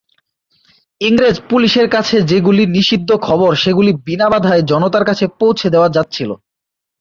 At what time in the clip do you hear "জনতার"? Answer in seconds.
4.63-5.05